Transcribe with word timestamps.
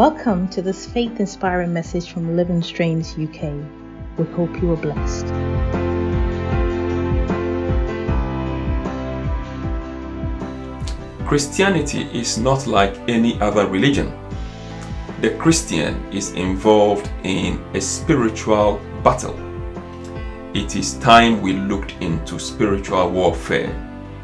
Welcome 0.00 0.48
to 0.48 0.62
this 0.62 0.86
faith 0.86 1.20
inspiring 1.20 1.74
message 1.74 2.10
from 2.10 2.34
Living 2.34 2.62
Streams 2.62 3.12
UK. 3.18 3.52
We 4.16 4.24
hope 4.34 4.62
you 4.62 4.72
are 4.72 4.76
blessed. 4.78 5.26
Christianity 11.26 12.08
is 12.18 12.38
not 12.38 12.66
like 12.66 12.96
any 13.10 13.38
other 13.42 13.66
religion. 13.66 14.10
The 15.20 15.36
Christian 15.36 16.02
is 16.10 16.32
involved 16.32 17.10
in 17.22 17.62
a 17.74 17.80
spiritual 17.82 18.80
battle. 19.04 19.38
It 20.54 20.76
is 20.76 20.94
time 21.00 21.42
we 21.42 21.52
looked 21.52 21.92
into 22.00 22.38
spiritual 22.38 23.10
warfare 23.10 23.68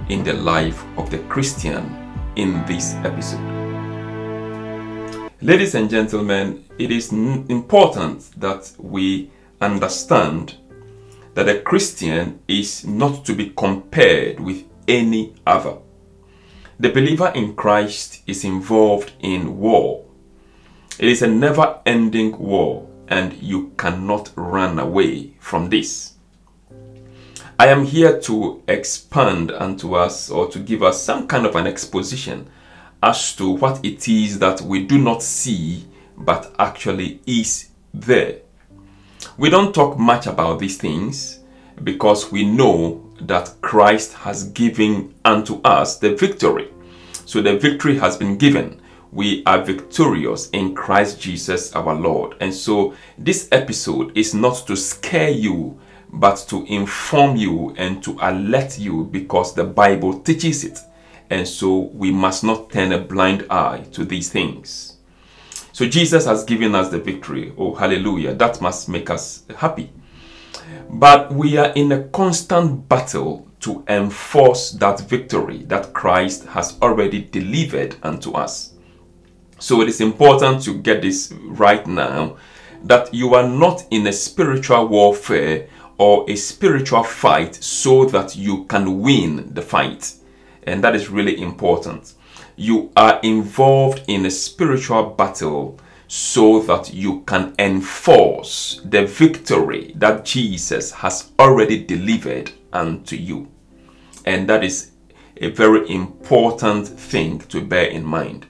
in 0.09 0.25
the 0.25 0.33
life 0.33 0.83
of 0.97 1.11
the 1.11 1.19
Christian 1.29 1.85
in 2.37 2.65
this 2.65 2.95
episode. 3.05 3.56
Ladies 5.47 5.77
and 5.77 5.89
gentlemen, 5.89 6.65
it 6.77 6.91
is 6.91 7.13
important 7.13 8.33
that 8.41 8.73
we 8.81 9.31
understand 9.61 10.57
that 11.35 11.49
a 11.49 11.61
Christian 11.61 12.41
is 12.49 12.85
not 12.85 13.25
to 13.27 13.33
be 13.33 13.51
compared 13.51 14.41
with 14.41 14.65
any 14.89 15.37
other. 15.47 15.77
The 16.81 16.89
believer 16.91 17.31
in 17.33 17.55
Christ 17.55 18.25
is 18.27 18.45
involved 18.45 19.13
in 19.21 19.59
war. 19.59 20.05
It 20.99 21.09
is 21.09 21.23
a 21.23 21.29
never 21.29 21.79
ending 21.87 22.37
war, 22.39 22.91
and 23.07 23.33
you 23.35 23.71
cannot 23.79 24.33
run 24.35 24.81
away 24.81 25.37
from 25.39 25.71
this. 25.71 26.15
I 27.57 27.69
am 27.69 27.85
here 27.85 28.21
to 28.23 28.65
expand 28.67 29.53
unto 29.53 29.95
us 29.95 30.29
or 30.29 30.49
to 30.49 30.59
give 30.59 30.83
us 30.83 31.01
some 31.01 31.29
kind 31.29 31.47
of 31.47 31.55
an 31.55 31.69
exposition 31.69 32.51
as 33.03 33.35
to 33.37 33.51
what 33.51 33.85
it 33.85 34.09
is 34.09 34.39
that 34.39 34.61
we 34.61 34.85
do 34.85 34.99
not 34.99 35.23
see 35.23 35.87
but 36.17 36.55
actually 36.59 37.21
is 37.27 37.69
there. 37.93 38.39
We 39.39 39.51
don't 39.51 39.75
talk 39.75 39.99
much 39.99 40.27
about 40.27 40.59
these 40.59 40.79
things 40.79 41.41
because 41.83 42.33
we 42.33 42.45
know 42.45 43.03
that 43.21 43.55
Christ 43.61 44.15
has 44.15 44.45
given 44.51 45.15
unto 45.25 45.61
us 45.63 45.99
the 45.99 46.15
victory. 46.15 46.71
So 47.27 47.43
the 47.43 47.59
victory 47.59 47.99
has 47.99 48.17
been 48.17 48.37
given. 48.39 48.81
We 49.13 49.43
are 49.47 49.63
victorious 49.63 50.51
in 50.51 50.75
Christ 50.75 51.21
Jesus 51.21 51.75
our 51.75 51.95
Lord. 51.95 52.37
And 52.41 52.53
so 52.53 52.95
this 53.19 53.49
episode 53.53 54.17
is 54.17 54.35
not 54.35 54.67
to 54.67 54.77
scare 54.77 55.31
you, 55.31 55.79
but 56.13 56.45
to 56.49 56.65
inform 56.67 57.37
you 57.37 57.75
and 57.77 58.03
to 58.05 58.17
alert 58.21 58.79
you 58.79 59.05
because 59.05 59.55
the 59.55 59.65
Bible 59.65 60.21
teaches 60.21 60.65
it. 60.65 60.79
And 61.31 61.47
so 61.47 61.79
we 61.79 62.11
must 62.11 62.45
not 62.45 62.71
turn 62.71 62.93
a 62.93 62.99
blind 62.99 63.47
eye 63.51 63.85
to 63.93 64.05
these 64.05 64.31
things. 64.31 64.97
So 65.73 65.87
Jesus 65.87 66.25
has 66.25 66.45
given 66.45 66.75
us 66.75 66.89
the 66.89 66.99
victory. 66.99 67.53
Oh, 67.59 67.75
hallelujah. 67.75 68.35
That 68.35 68.61
must 68.61 68.89
make 68.89 69.11
us 69.11 69.45
happy. 69.57 69.93
But 70.89 71.33
we 71.33 71.59
are 71.59 71.73
in 71.75 71.93
a 71.93 72.05
constant 72.05 72.89
battle 72.89 73.47
to 73.61 73.85
enforce 73.89 74.71
that 74.73 75.01
victory 75.01 75.65
that 75.65 75.93
Christ 75.93 76.47
has 76.47 76.79
already 76.81 77.23
delivered 77.23 77.97
unto 78.03 78.33
us. 78.33 78.73
So 79.59 79.81
it 79.81 79.89
is 79.89 80.01
important 80.01 80.63
to 80.65 80.75
get 80.75 81.03
this 81.03 81.33
right 81.45 81.87
now 81.87 82.37
that 82.85 83.13
you 83.13 83.35
are 83.35 83.49
not 83.49 83.85
in 83.91 84.07
a 84.07 84.13
spiritual 84.13 84.87
warfare 84.87 85.69
or 85.99 86.29
a 86.31 86.37
spiritual 86.37 87.03
fight 87.03 87.55
so 87.55 88.05
that 88.07 88.37
you 88.37 88.65
can 88.65 89.01
win 89.01 89.53
the 89.53 89.63
fight 89.63 90.15
and 90.67 90.83
that 90.83 90.95
is 90.95 91.09
really 91.09 91.41
important. 91.41 92.15
You 92.57 92.91
are 92.97 93.21
involved 93.23 94.03
in 94.09 94.27
a 94.27 94.31
spiritual 94.31 95.11
battle 95.11 95.79
so 96.09 96.61
that 96.63 96.95
you 96.95 97.21
can 97.23 97.55
enforce 97.59 98.81
the 98.85 99.07
victory 99.07 99.93
that 99.97 100.25
Jesus 100.25 100.93
has 100.93 101.33
already 101.39 101.85
delivered 101.85 102.53
unto 102.73 103.17
you. 103.17 103.49
And 104.25 104.49
that 104.49 104.63
is 104.63 104.93
a 105.39 105.51
very 105.51 105.89
important 105.91 106.89
thing 106.89 107.41
to 107.41 107.61
bear 107.61 107.87
in 107.87 108.05
mind. 108.05 108.47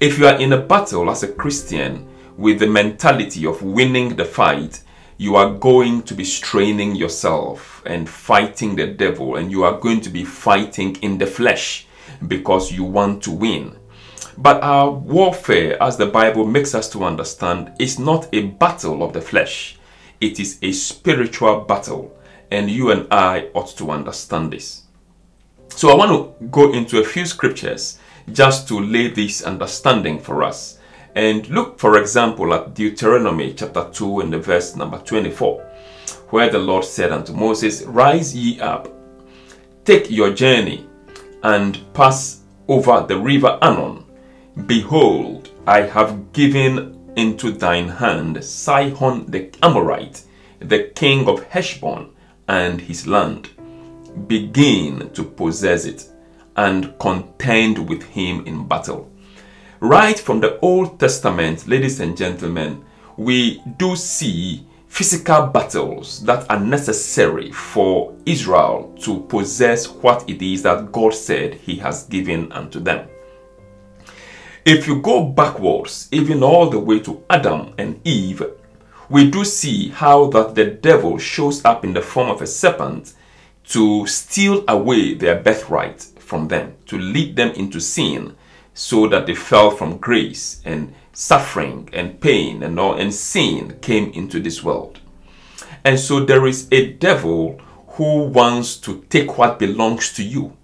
If 0.00 0.18
you 0.18 0.26
are 0.26 0.40
in 0.40 0.52
a 0.52 0.60
battle 0.60 1.10
as 1.10 1.22
a 1.22 1.32
Christian 1.32 2.08
with 2.36 2.58
the 2.58 2.66
mentality 2.66 3.46
of 3.46 3.62
winning 3.62 4.16
the 4.16 4.24
fight, 4.24 4.80
you 5.16 5.36
are 5.36 5.52
going 5.54 6.02
to 6.02 6.14
be 6.14 6.24
straining 6.24 6.96
yourself 6.96 7.82
and 7.86 8.08
fighting 8.08 8.76
the 8.76 8.86
devil, 8.86 9.36
and 9.36 9.50
you 9.50 9.64
are 9.64 9.78
going 9.78 10.00
to 10.00 10.10
be 10.10 10.24
fighting 10.24 10.96
in 10.96 11.18
the 11.18 11.26
flesh 11.26 11.86
because 12.26 12.72
you 12.72 12.84
want 12.84 13.22
to 13.22 13.30
win. 13.30 13.76
But 14.36 14.62
our 14.62 14.90
warfare, 14.90 15.80
as 15.80 15.96
the 15.96 16.06
Bible 16.06 16.44
makes 16.44 16.74
us 16.74 16.90
to 16.90 17.04
understand, 17.04 17.72
is 17.78 17.98
not 17.98 18.28
a 18.32 18.46
battle 18.46 19.02
of 19.02 19.12
the 19.12 19.20
flesh, 19.20 19.78
it 20.20 20.40
is 20.40 20.58
a 20.62 20.72
spiritual 20.72 21.60
battle, 21.60 22.16
and 22.50 22.70
you 22.70 22.90
and 22.90 23.06
I 23.12 23.50
ought 23.54 23.76
to 23.76 23.90
understand 23.90 24.52
this. 24.52 24.82
So, 25.68 25.90
I 25.90 25.94
want 25.94 26.38
to 26.38 26.44
go 26.46 26.72
into 26.72 27.00
a 27.00 27.04
few 27.04 27.26
scriptures 27.26 27.98
just 28.32 28.68
to 28.68 28.80
lay 28.80 29.08
this 29.08 29.42
understanding 29.42 30.18
for 30.18 30.42
us. 30.42 30.78
And 31.14 31.48
look, 31.48 31.78
for 31.78 31.98
example, 31.98 32.52
at 32.54 32.74
Deuteronomy 32.74 33.54
chapter 33.54 33.88
2 33.92 34.20
and 34.20 34.32
the 34.32 34.38
verse 34.38 34.74
number 34.74 34.98
24, 34.98 35.60
where 36.30 36.50
the 36.50 36.58
Lord 36.58 36.84
said 36.84 37.12
unto 37.12 37.32
Moses, 37.32 37.82
Rise 37.82 38.34
ye 38.34 38.60
up, 38.60 38.88
take 39.84 40.10
your 40.10 40.32
journey, 40.32 40.88
and 41.44 41.78
pass 41.94 42.40
over 42.66 43.04
the 43.06 43.16
river 43.16 43.58
Arnon. 43.62 44.04
Behold, 44.66 45.50
I 45.66 45.82
have 45.82 46.32
given 46.32 47.12
into 47.16 47.52
thine 47.52 47.88
hand 47.88 48.42
Sihon 48.42 49.30
the 49.30 49.50
Amorite, 49.62 50.24
the 50.58 50.90
king 50.96 51.28
of 51.28 51.44
Heshbon, 51.44 52.10
and 52.48 52.80
his 52.80 53.06
land. 53.06 53.50
Begin 54.26 55.10
to 55.10 55.22
possess 55.22 55.84
it, 55.84 56.08
and 56.56 56.98
contend 56.98 57.88
with 57.88 58.02
him 58.02 58.44
in 58.46 58.66
battle 58.66 59.13
Right 59.80 60.18
from 60.18 60.40
the 60.40 60.58
Old 60.60 61.00
Testament, 61.00 61.66
ladies 61.66 61.98
and 61.98 62.16
gentlemen, 62.16 62.84
we 63.16 63.60
do 63.76 63.96
see 63.96 64.64
physical 64.86 65.48
battles 65.48 66.22
that 66.24 66.48
are 66.48 66.60
necessary 66.60 67.50
for 67.50 68.14
Israel 68.24 68.94
to 69.00 69.20
possess 69.22 69.88
what 69.88 70.28
it 70.30 70.40
is 70.40 70.62
that 70.62 70.92
God 70.92 71.12
said 71.12 71.54
He 71.54 71.76
has 71.76 72.04
given 72.04 72.52
unto 72.52 72.78
them. 72.78 73.08
If 74.64 74.86
you 74.86 75.02
go 75.02 75.24
backwards, 75.24 76.08
even 76.12 76.44
all 76.44 76.70
the 76.70 76.78
way 76.78 77.00
to 77.00 77.24
Adam 77.28 77.74
and 77.76 78.00
Eve, 78.06 78.44
we 79.10 79.28
do 79.28 79.44
see 79.44 79.88
how 79.88 80.26
that 80.30 80.54
the 80.54 80.66
devil 80.66 81.18
shows 81.18 81.64
up 81.64 81.84
in 81.84 81.92
the 81.92 82.00
form 82.00 82.30
of 82.30 82.40
a 82.40 82.46
serpent 82.46 83.12
to 83.64 84.06
steal 84.06 84.64
away 84.68 85.14
their 85.14 85.40
birthright 85.40 86.00
from 86.20 86.46
them, 86.46 86.74
to 86.86 86.96
lead 86.96 87.34
them 87.34 87.50
into 87.50 87.80
sin 87.80 88.36
so 88.74 89.06
that 89.06 89.26
they 89.26 89.34
fell 89.34 89.70
from 89.70 89.98
grace 89.98 90.60
and 90.64 90.92
suffering 91.12 91.88
and 91.92 92.20
pain 92.20 92.62
and 92.62 92.78
all 92.78 92.94
and 92.94 93.14
sin 93.14 93.78
came 93.80 94.10
into 94.12 94.40
this 94.40 94.62
world. 94.62 95.00
And 95.84 95.98
so 95.98 96.24
there 96.24 96.46
is 96.46 96.68
a 96.72 96.92
devil 96.92 97.60
who 97.88 98.24
wants 98.24 98.76
to 98.78 99.02
take 99.08 99.38
what 99.38 99.58
belongs 99.58 100.12
to 100.14 100.24
you. 100.24 100.56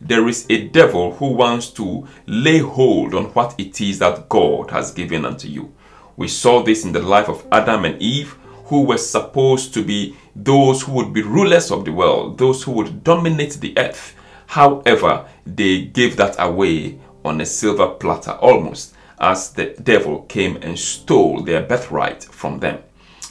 There 0.00 0.26
is 0.28 0.46
a 0.48 0.68
devil 0.68 1.12
who 1.12 1.34
wants 1.34 1.68
to 1.70 2.08
lay 2.26 2.58
hold 2.58 3.14
on 3.14 3.26
what 3.26 3.54
it 3.58 3.80
is 3.82 3.98
that 3.98 4.30
God 4.30 4.70
has 4.70 4.92
given 4.92 5.26
unto 5.26 5.46
you. 5.46 5.74
We 6.16 6.28
saw 6.28 6.62
this 6.62 6.84
in 6.84 6.92
the 6.92 7.02
life 7.02 7.28
of 7.28 7.46
Adam 7.52 7.84
and 7.84 8.00
Eve, 8.00 8.36
who 8.64 8.84
were 8.84 8.96
supposed 8.96 9.74
to 9.74 9.84
be 9.84 10.16
those 10.34 10.82
who 10.82 10.92
would 10.92 11.12
be 11.12 11.22
rulers 11.22 11.70
of 11.70 11.84
the 11.84 11.92
world, 11.92 12.38
those 12.38 12.62
who 12.62 12.72
would 12.72 13.04
dominate 13.04 13.54
the 13.54 13.76
earth. 13.76 14.14
However, 14.46 15.26
they 15.44 15.82
gave 15.82 16.16
that 16.16 16.36
away 16.38 16.98
on 17.24 17.40
a 17.40 17.46
silver 17.46 17.88
platter 17.88 18.32
almost 18.32 18.94
as 19.20 19.52
the 19.52 19.74
devil 19.82 20.22
came 20.22 20.56
and 20.62 20.78
stole 20.78 21.42
their 21.42 21.62
birthright 21.62 22.24
from 22.24 22.58
them. 22.58 22.78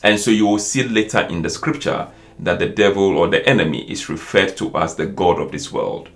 And 0.04 0.20
so 0.20 0.32
you 0.32 0.46
will 0.46 0.60
see 0.60 0.84
later 0.84 1.22
in 1.22 1.42
the 1.42 1.50
scripture 1.50 2.08
that 2.40 2.60
the 2.60 2.70
devil 2.70 3.18
or 3.18 3.28
the 3.28 3.46
enemy 3.48 3.90
is 3.92 4.08
referred 4.08 4.56
to 4.58 4.76
as 4.78 4.96
the 4.96 5.06
God 5.06 5.40
of 5.40 5.52
this 5.52 5.72
world 5.72 6.10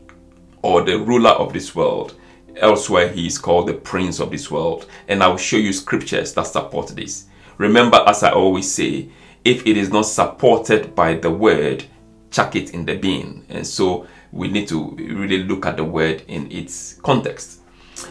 or 0.62 0.84
the 0.84 0.98
ruler 0.98 1.32
of 1.32 1.54
this 1.54 1.76
world. 1.76 2.16
Elsewhere, 2.58 3.10
he 3.10 3.28
is 3.28 3.38
called 3.38 3.68
the 3.68 3.74
prince 3.74 4.20
of 4.20 4.32
this 4.32 4.50
world. 4.50 4.86
And 5.08 5.22
I 5.22 5.28
will 5.28 5.38
show 5.38 5.58
you 5.58 5.74
scriptures 5.74 6.34
that 6.34 6.48
support 6.48 6.90
this. 6.90 7.26
Remember, 7.58 8.02
as 8.08 8.24
I 8.24 8.32
always 8.32 8.72
say, 8.72 9.10
if 9.44 9.68
it 9.68 9.76
is 9.76 9.90
not 9.90 10.04
supported 10.04 10.96
by 10.96 11.16
the 11.16 11.32
word, 11.32 11.84
chuck 12.32 12.56
it 12.56 12.74
in 12.74 12.86
the 12.86 12.96
bin. 12.96 13.46
And 13.50 13.68
so 13.68 14.08
we 14.32 14.48
need 14.48 14.68
to 14.70 14.92
really 14.92 15.44
look 15.44 15.66
at 15.66 15.78
the 15.78 15.84
word 15.84 16.24
in 16.28 16.50
its 16.52 16.94
context. 17.04 17.63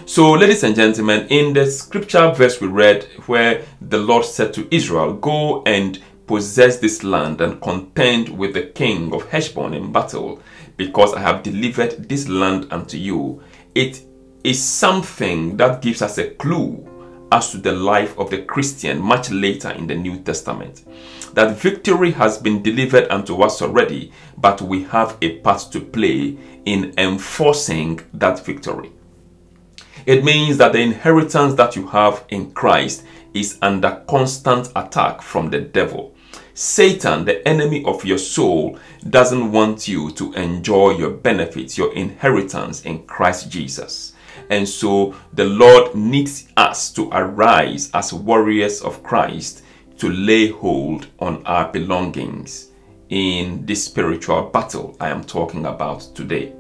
So, 0.07 0.33
ladies 0.33 0.63
and 0.63 0.77
gentlemen, 0.77 1.27
in 1.29 1.53
the 1.53 1.67
scripture 1.67 2.31
verse 2.33 2.61
we 2.61 2.69
read, 2.69 3.05
where 3.27 3.65
the 3.81 3.99
Lord 3.99 4.25
said 4.25 4.53
to 4.55 4.75
Israel, 4.75 5.15
Go 5.15 5.63
and 5.65 6.01
possess 6.27 6.79
this 6.79 7.03
land 7.03 7.41
and 7.41 7.61
contend 7.61 8.29
with 8.29 8.55
the 8.55 8.65
king 8.65 9.13
of 9.13 9.29
Heshbon 9.29 9.75
in 9.75 9.93
battle, 9.93 10.41
because 10.77 11.15
I 11.15 11.21
have 11.21 11.43
delivered 11.43 12.09
this 12.09 12.29
land 12.29 12.69
unto 12.71 12.97
you. 12.97 13.43
It 13.75 14.03
is 14.45 14.63
something 14.63 15.57
that 15.57 15.83
gives 15.83 16.03
us 16.03 16.19
a 16.19 16.31
clue 16.31 16.89
as 17.33 17.51
to 17.51 17.59
the 17.59 17.73
life 17.73 18.19
of 18.19 18.31
the 18.31 18.43
Christian 18.43 19.01
much 19.01 19.31
later 19.31 19.71
in 19.71 19.87
the 19.87 19.95
New 19.95 20.19
Testament. 20.19 20.85
That 21.35 21.57
victory 21.57 22.11
has 22.13 22.37
been 22.37 22.63
delivered 22.63 23.11
unto 23.11 23.41
us 23.41 23.63
already, 23.63 24.13
but 24.37 24.61
we 24.61 24.85
have 24.85 25.17
a 25.23 25.39
part 25.39 25.69
to 25.73 25.81
play 25.81 26.37
in 26.67 26.93
enforcing 26.99 28.01
that 28.13 28.45
victory. 28.45 28.93
It 30.07 30.25
means 30.25 30.59
that 30.59 30.73
the 30.73 30.81
inheritance 30.81 31.55
that 31.55 31.77
you 31.77 31.87
have 31.89 32.25
in 32.29 32.53
Christ 32.53 33.05
is 33.35 33.59
under 33.63 34.03
constant 34.09 34.71
attack 34.75 35.23
from 35.23 35.51
the 35.51 35.61
devil. 35.61 36.15
Satan, 36.55 37.25
the 37.25 37.47
enemy 37.49 37.85
of 37.85 38.05
your 38.05 38.19
soul, 38.19 38.79
doesn't 39.09 39.53
want 39.53 39.89
you 39.89 40.11
to 40.13 40.33
enjoy 40.35 40.91
your 40.91 41.11
benefits, 41.11 41.79
your 41.79 41.95
inheritance 41.95 42.83
in 42.83 43.05
Christ 43.07 43.51
Jesus. 43.51 44.13
And 44.51 44.69
so 44.69 45.15
the 45.33 45.45
Lord 45.45 45.95
needs 45.95 46.49
us 46.57 46.93
to 46.93 47.09
arise 47.13 47.91
as 47.95 48.13
warriors 48.13 48.83
of 48.83 49.03
Christ 49.03 49.65
to 49.99 50.11
lay 50.11 50.49
hold 50.49 51.07
on 51.21 51.45
our 51.47 51.71
belongings 51.71 52.69
in 53.09 53.65
this 53.65 53.85
spiritual 53.85 54.43
battle 54.45 54.97
I 55.01 55.09
am 55.09 55.25
talking 55.25 55.67
about 55.67 56.01
today. 56.15 56.55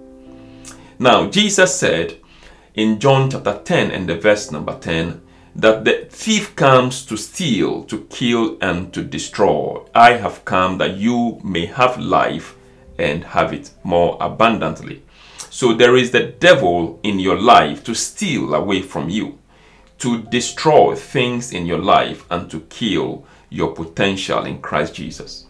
Now, 0.98 1.28
Jesus 1.28 1.74
said 1.74 2.18
in 2.74 2.98
John 2.98 3.30
chapter 3.30 3.60
10 3.62 3.90
and 3.90 4.08
the 4.08 4.16
verse 4.16 4.50
number 4.50 4.78
10 4.78 5.20
that 5.54 5.84
the 5.84 6.06
thief 6.08 6.56
comes 6.56 7.04
to 7.04 7.16
steal, 7.16 7.84
to 7.84 8.06
kill, 8.08 8.56
and 8.62 8.92
to 8.94 9.02
destroy. 9.02 9.82
I 9.94 10.14
have 10.14 10.46
come 10.46 10.78
that 10.78 10.96
you 10.96 11.40
may 11.44 11.66
have 11.66 11.98
life 11.98 12.56
and 12.98 13.24
have 13.24 13.52
it 13.52 13.70
more 13.82 14.16
abundantly. 14.20 15.02
So 15.50 15.74
there 15.74 15.96
is 15.96 16.10
the 16.10 16.24
devil 16.24 16.98
in 17.02 17.18
your 17.18 17.38
life 17.38 17.84
to 17.84 17.94
steal 17.94 18.54
away 18.54 18.80
from 18.80 19.10
you, 19.10 19.38
to 19.98 20.22
destroy 20.22 20.94
things 20.94 21.52
in 21.52 21.66
your 21.66 21.78
life, 21.78 22.24
and 22.30 22.50
to 22.50 22.60
kill 22.70 23.26
your 23.50 23.74
potential 23.74 24.44
in 24.44 24.62
Christ 24.62 24.94
Jesus. 24.94 25.44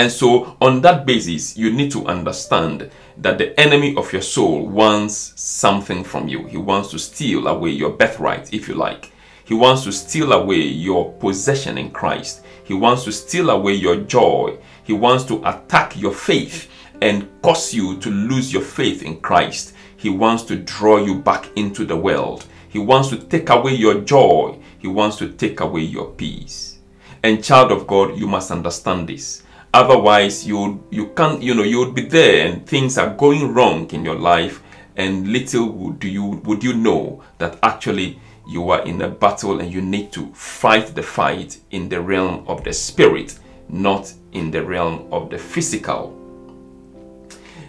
And 0.00 0.10
so, 0.10 0.56
on 0.62 0.80
that 0.80 1.04
basis, 1.04 1.58
you 1.58 1.70
need 1.70 1.90
to 1.90 2.06
understand 2.06 2.90
that 3.18 3.36
the 3.36 3.60
enemy 3.60 3.94
of 3.96 4.10
your 4.14 4.22
soul 4.22 4.66
wants 4.66 5.34
something 5.36 6.04
from 6.04 6.26
you. 6.26 6.46
He 6.46 6.56
wants 6.56 6.90
to 6.92 6.98
steal 6.98 7.46
away 7.46 7.72
your 7.72 7.90
birthright, 7.90 8.54
if 8.54 8.66
you 8.66 8.76
like. 8.76 9.12
He 9.44 9.52
wants 9.52 9.84
to 9.84 9.92
steal 9.92 10.32
away 10.32 10.62
your 10.62 11.12
possession 11.12 11.76
in 11.76 11.90
Christ. 11.90 12.42
He 12.64 12.72
wants 12.72 13.04
to 13.04 13.12
steal 13.12 13.50
away 13.50 13.74
your 13.74 13.96
joy. 13.96 14.56
He 14.84 14.94
wants 14.94 15.24
to 15.24 15.46
attack 15.46 16.00
your 16.00 16.14
faith 16.14 16.70
and 17.02 17.28
cause 17.42 17.74
you 17.74 17.98
to 17.98 18.08
lose 18.10 18.54
your 18.54 18.62
faith 18.62 19.02
in 19.02 19.20
Christ. 19.20 19.74
He 19.98 20.08
wants 20.08 20.44
to 20.44 20.56
draw 20.56 20.96
you 20.96 21.16
back 21.16 21.50
into 21.56 21.84
the 21.84 21.98
world. 21.98 22.46
He 22.70 22.78
wants 22.78 23.10
to 23.10 23.18
take 23.18 23.50
away 23.50 23.74
your 23.74 24.00
joy. 24.00 24.58
He 24.78 24.88
wants 24.88 25.18
to 25.18 25.28
take 25.30 25.60
away 25.60 25.82
your 25.82 26.06
peace. 26.12 26.78
And 27.22 27.44
child 27.44 27.70
of 27.70 27.86
God, 27.86 28.16
you 28.16 28.26
must 28.26 28.50
understand 28.50 29.06
this. 29.06 29.42
Otherwise, 29.72 30.46
you 30.46 30.82
you 30.90 31.08
can't, 31.08 31.42
you 31.42 31.54
know, 31.54 31.62
you 31.62 31.78
would 31.78 31.94
be 31.94 32.02
there 32.02 32.48
and 32.48 32.66
things 32.66 32.98
are 32.98 33.14
going 33.14 33.54
wrong 33.54 33.88
in 33.90 34.04
your 34.04 34.16
life, 34.16 34.62
and 34.96 35.28
little 35.28 35.68
would 35.68 36.02
you 36.02 36.24
would 36.44 36.64
you 36.64 36.74
know 36.74 37.22
that 37.38 37.56
actually 37.62 38.18
you 38.48 38.68
are 38.70 38.82
in 38.82 39.00
a 39.02 39.08
battle 39.08 39.60
and 39.60 39.72
you 39.72 39.80
need 39.80 40.10
to 40.10 40.26
fight 40.34 40.88
the 40.96 41.02
fight 41.02 41.60
in 41.70 41.88
the 41.88 42.00
realm 42.00 42.44
of 42.48 42.64
the 42.64 42.72
spirit, 42.72 43.38
not 43.68 44.12
in 44.32 44.50
the 44.50 44.62
realm 44.64 45.06
of 45.12 45.30
the 45.30 45.38
physical. 45.38 46.19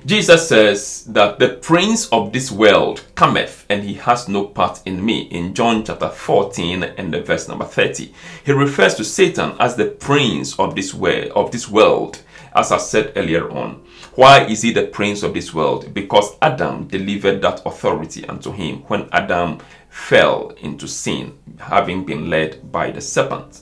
Jesus 0.04 0.50
says 0.50 1.06
that 1.10 1.38
the 1.38 1.50
prince 1.50 2.10
of 2.10 2.34
this 2.34 2.52
world 2.52 3.04
cometh 3.14 3.68
and 3.70 3.84
he 3.84 3.94
has 3.94 4.28
no 4.28 4.46
part 4.46 4.82
in 4.84 5.06
me 5.06 5.22
in 5.24 5.54
John 5.54 5.86
chapter 5.86 6.10
14 6.10 6.82
and 6.82 7.14
the 7.14 7.22
verse 7.22 7.48
number 7.48 7.66
30. 7.66 8.12
He 8.44 8.52
refers 8.52 8.96
to 8.96 9.04
Satan 9.04 9.54
as 9.60 9.76
the 9.76 9.86
prince 9.86 10.58
of 10.58 10.74
this 10.74 10.92
world, 10.92 11.32
of 11.36 11.52
this 11.52 11.70
world, 11.70 12.24
as 12.56 12.72
I 12.72 12.78
said 12.80 13.14
earlier 13.16 13.52
on. 13.52 13.86
Why 14.16 14.44
is 14.46 14.64
he 14.64 14.72
the 14.72 14.88
prince 14.88 15.22
of 15.22 15.36
this 15.36 15.54
world? 15.54 15.94
Because 15.94 16.36
Adam 16.42 16.88
delivered 16.88 17.44
that 17.44 17.62
authority 17.64 18.26
unto 18.26 18.52
him 18.52 18.80
when 18.88 19.08
Adam 19.12 19.60
fell 19.90 20.50
into 20.62 20.88
sin, 20.88 21.38
having 21.60 22.06
been 22.06 22.28
led 22.28 22.72
by 22.72 22.90
the 22.90 23.02
serpent. 23.02 23.62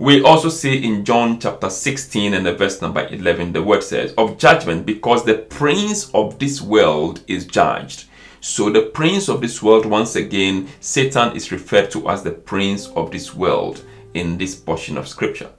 We 0.00 0.22
also 0.22 0.48
see 0.48 0.84
in 0.84 1.04
John 1.04 1.38
chapter 1.38 1.70
16 1.70 2.34
and 2.34 2.44
the 2.44 2.54
verse 2.54 2.82
number 2.82 3.06
11, 3.06 3.52
the 3.52 3.62
word 3.62 3.84
says, 3.84 4.12
of 4.18 4.38
judgment, 4.38 4.86
because 4.86 5.24
the 5.24 5.38
prince 5.38 6.10
of 6.12 6.40
this 6.40 6.60
world 6.60 7.22
is 7.28 7.46
judged. 7.46 8.06
So 8.40 8.70
the 8.70 8.82
prince 8.82 9.28
of 9.28 9.40
this 9.40 9.62
world, 9.62 9.86
once 9.86 10.16
again, 10.16 10.68
Satan 10.80 11.36
is 11.36 11.52
referred 11.52 11.92
to 11.92 12.08
as 12.10 12.24
the 12.24 12.32
prince 12.32 12.88
of 12.88 13.12
this 13.12 13.34
world 13.34 13.84
in 14.14 14.36
this 14.36 14.56
portion 14.56 14.98
of 14.98 15.06
scripture. 15.06 15.50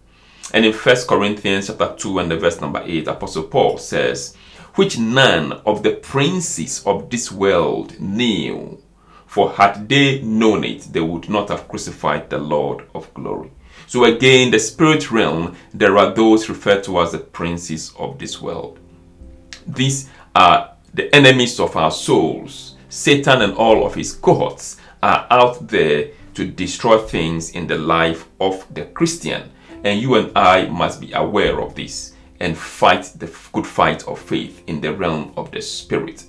And 0.54 0.66
in 0.66 0.74
1 0.74 0.96
Corinthians 1.08 1.68
chapter 1.68 1.96
2 1.98 2.20
and 2.20 2.30
the 2.30 2.38
verse 2.38 2.60
number 2.60 2.84
8, 2.86 3.08
Apostle 3.08 3.44
Paul 3.44 3.78
says, 3.78 4.36
Which 4.76 5.00
none 5.00 5.54
of 5.66 5.82
the 5.82 5.94
princes 5.94 6.84
of 6.86 7.10
this 7.10 7.32
world 7.32 8.00
knew, 8.02 8.84
for 9.26 9.52
had 9.54 9.88
they 9.88 10.22
known 10.22 10.66
it, 10.66 10.90
they 10.92 11.02
would 11.02 11.30
not 11.30 11.48
have 11.50 11.70
crucified 11.70 12.30
the 12.30 12.38
Lord 12.38 12.86
of 12.94 13.14
glory. 13.14 13.52
So 13.88 14.06
again, 14.06 14.52
the 14.52 14.60
spirit 14.60 15.12
realm, 15.12 15.56
there 15.74 15.98
are 15.98 16.14
those 16.14 16.50
referred 16.50 16.84
to 16.86 17.00
as 17.00 17.12
the 17.12 17.20
princes 17.20 17.94
of 17.98 18.18
this 18.18 18.42
world. 18.42 18.80
These 19.68 20.10
are 20.36 20.72
the 20.94 21.14
enemies 21.14 21.60
of 21.60 21.76
our 21.76 21.92
souls. 21.92 22.76
Satan 22.90 23.42
and 23.42 23.54
all 23.54 23.86
of 23.86 23.96
his 23.96 24.14
cohorts 24.14 24.78
are 25.04 25.28
out 25.30 25.68
there 25.68 26.10
to 26.34 26.46
destroy 26.48 26.98
things 26.98 27.52
in 27.52 27.68
the 27.68 27.78
life 27.78 28.28
of 28.40 28.66
the 28.74 28.86
Christian. 28.86 29.52
And 29.84 30.02
you 30.02 30.16
and 30.16 30.36
I 30.36 30.68
must 30.68 31.00
be 31.00 31.12
aware 31.14 31.62
of 31.62 31.76
this 31.76 32.14
and 32.40 32.58
fight 32.58 33.12
the 33.16 33.32
good 33.54 33.68
fight 33.68 34.08
of 34.08 34.20
faith 34.20 34.64
in 34.68 34.82
the 34.82 34.94
realm 34.94 35.32
of 35.38 35.52
the 35.52 35.62
spirit. 35.62 36.26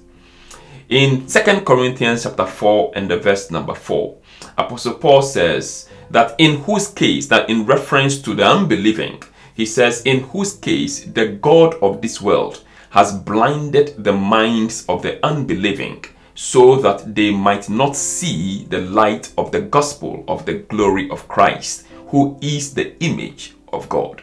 In 0.88 1.26
2 1.26 1.60
Corinthians 1.62 2.22
chapter 2.22 2.46
4 2.46 2.92
and 2.94 3.10
the 3.10 3.16
verse 3.16 3.50
number 3.50 3.74
4, 3.74 4.16
Apostle 4.58 4.94
Paul 4.94 5.22
says 5.22 5.88
that 6.10 6.34
in 6.38 6.60
whose 6.62 6.88
case, 6.88 7.26
that 7.28 7.48
in 7.48 7.66
reference 7.66 8.18
to 8.22 8.34
the 8.34 8.46
unbelieving, 8.46 9.22
he 9.54 9.66
says, 9.66 10.02
in 10.02 10.20
whose 10.20 10.54
case 10.54 11.04
the 11.04 11.28
God 11.28 11.74
of 11.82 12.02
this 12.02 12.20
world 12.20 12.62
has 12.90 13.12
blinded 13.12 14.02
the 14.04 14.12
minds 14.12 14.84
of 14.88 15.02
the 15.02 15.24
unbelieving 15.24 16.04
so 16.34 16.76
that 16.76 17.14
they 17.14 17.30
might 17.30 17.68
not 17.68 17.96
see 17.96 18.64
the 18.64 18.80
light 18.80 19.32
of 19.38 19.50
the 19.52 19.60
gospel 19.60 20.24
of 20.28 20.44
the 20.44 20.54
glory 20.54 21.10
of 21.10 21.26
Christ, 21.28 21.86
who 22.08 22.38
is 22.42 22.74
the 22.74 22.96
image 23.02 23.54
of 23.72 23.88
God. 23.88 24.22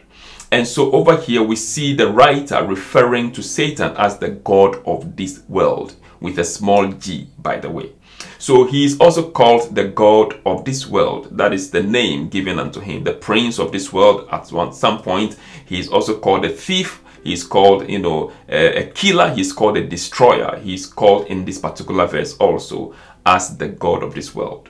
And 0.51 0.67
so 0.67 0.91
over 0.91 1.17
here 1.17 1.41
we 1.41 1.55
see 1.55 1.95
the 1.95 2.07
writer 2.07 2.63
referring 2.63 3.31
to 3.31 3.41
Satan 3.41 3.95
as 3.97 4.19
the 4.19 4.29
God 4.29 4.75
of 4.85 5.15
this 5.15 5.41
world 5.49 5.95
with 6.19 6.37
a 6.37 6.43
small 6.43 6.87
g, 6.91 7.27
by 7.39 7.57
the 7.57 7.71
way. 7.71 7.91
So 8.39 8.65
he 8.65 8.85
is 8.85 8.99
also 8.99 9.29
called 9.31 9.75
the 9.75 9.85
God 9.85 10.39
of 10.45 10.65
this 10.65 10.87
world. 10.87 11.29
That 11.37 11.53
is 11.53 11.71
the 11.71 11.83
name 11.83 12.29
given 12.29 12.59
unto 12.59 12.79
him, 12.79 13.03
the 13.03 13.13
prince 13.13 13.59
of 13.59 13.71
this 13.71 13.93
world. 13.93 14.27
At 14.31 14.51
one 14.51 14.73
some 14.73 15.01
point, 15.01 15.37
he 15.65 15.79
is 15.79 15.89
also 15.89 16.19
called 16.19 16.45
a 16.45 16.49
thief. 16.49 17.01
He 17.23 17.33
is 17.33 17.43
called, 17.43 17.89
you 17.89 17.99
know, 17.99 18.33
a, 18.49 18.83
a 18.83 18.91
killer. 18.91 19.29
He 19.29 19.41
is 19.41 19.53
called 19.53 19.77
a 19.77 19.87
destroyer. 19.87 20.59
He 20.59 20.73
is 20.73 20.85
called 20.85 21.27
in 21.27 21.45
this 21.45 21.59
particular 21.59 22.05
verse 22.05 22.35
also 22.37 22.93
as 23.25 23.57
the 23.57 23.69
God 23.69 24.03
of 24.03 24.13
this 24.13 24.35
world. 24.35 24.69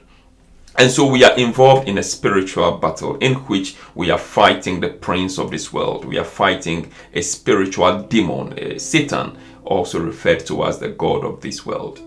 And 0.76 0.90
so 0.90 1.06
we 1.06 1.24
are 1.24 1.38
involved 1.38 1.88
in 1.88 2.00
a 2.00 2.04
spiritual 2.04 2.78
battle 2.78 3.16
in 3.18 3.36
which 3.46 3.76
we 3.94 4.10
are 4.10 4.18
fighting 4.18 4.80
the 4.80 4.90
prince 4.90 5.38
of 5.38 5.52
this 5.52 5.72
world. 5.72 6.04
We 6.04 6.18
are 6.18 6.26
fighting 6.26 6.92
a 7.14 7.22
spiritual 7.22 8.04
demon, 8.04 8.80
Satan, 8.80 9.38
also 9.66 10.00
referred 10.00 10.46
to 10.48 10.64
as 10.66 10.80
the 10.80 10.90
God 10.90 11.24
of 11.26 11.42
this 11.42 11.64
world. 11.66 12.02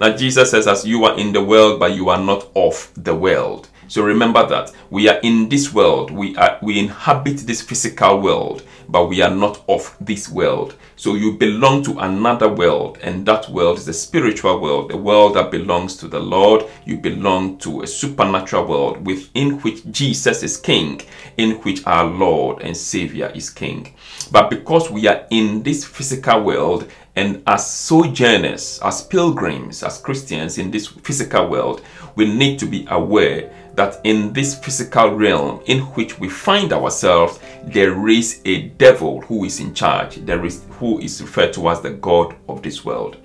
Now, 0.00 0.16
Jesus 0.16 0.50
says, 0.50 0.66
As 0.66 0.86
you 0.86 1.04
are 1.04 1.18
in 1.18 1.32
the 1.32 1.42
world, 1.42 1.80
but 1.80 1.94
you 1.94 2.08
are 2.08 2.20
not 2.20 2.48
of 2.54 2.90
the 2.96 3.14
world. 3.14 3.68
So 3.88 4.02
remember 4.04 4.46
that 4.46 4.70
we 4.90 5.08
are 5.08 5.18
in 5.22 5.48
this 5.48 5.72
world, 5.72 6.10
we 6.10 6.36
are 6.36 6.58
we 6.60 6.78
inhabit 6.78 7.38
this 7.38 7.62
physical 7.62 8.20
world, 8.20 8.62
but 8.86 9.08
we 9.08 9.22
are 9.22 9.34
not 9.34 9.64
of 9.66 9.96
this 9.98 10.28
world. 10.28 10.74
So 10.96 11.14
you 11.14 11.38
belong 11.38 11.84
to 11.84 11.98
another 11.98 12.50
world, 12.50 12.98
and 13.02 13.24
that 13.24 13.48
world 13.48 13.78
is 13.78 13.86
the 13.86 13.94
spiritual 13.94 14.60
world, 14.60 14.90
the 14.90 14.98
world 14.98 15.36
that 15.36 15.50
belongs 15.50 15.96
to 15.96 16.08
the 16.08 16.20
Lord. 16.20 16.66
You 16.84 16.98
belong 16.98 17.56
to 17.58 17.80
a 17.80 17.86
supernatural 17.86 18.66
world 18.66 19.06
within 19.06 19.58
which 19.60 19.90
Jesus 19.90 20.42
is 20.42 20.58
king, 20.58 21.00
in 21.38 21.52
which 21.62 21.86
our 21.86 22.04
Lord 22.04 22.60
and 22.60 22.76
Savior 22.76 23.32
is 23.34 23.48
king. 23.48 23.94
But 24.30 24.50
because 24.50 24.90
we 24.90 25.08
are 25.08 25.26
in 25.30 25.62
this 25.62 25.86
physical 25.86 26.42
world 26.42 26.90
and 27.18 27.42
as 27.48 27.68
sojourners, 27.68 28.78
as 28.80 29.02
pilgrims, 29.02 29.82
as 29.82 29.98
Christians 29.98 30.56
in 30.56 30.70
this 30.70 30.86
physical 30.86 31.48
world, 31.48 31.82
we 32.14 32.32
need 32.32 32.60
to 32.60 32.66
be 32.66 32.86
aware 32.90 33.52
that 33.74 34.00
in 34.04 34.32
this 34.32 34.56
physical 34.56 35.10
realm 35.10 35.60
in 35.66 35.80
which 35.96 36.20
we 36.20 36.28
find 36.28 36.72
ourselves, 36.72 37.40
there 37.64 38.06
is 38.06 38.40
a 38.44 38.68
devil 38.78 39.20
who 39.22 39.44
is 39.44 39.58
in 39.58 39.74
charge. 39.74 40.24
There 40.26 40.46
is 40.46 40.64
who 40.78 41.00
is 41.00 41.20
referred 41.20 41.54
to 41.54 41.68
as 41.70 41.80
the 41.80 41.90
God 41.90 42.36
of 42.48 42.62
this 42.62 42.84
world. 42.84 43.16